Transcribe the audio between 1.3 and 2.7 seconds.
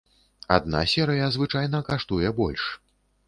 звычайна каштуе больш.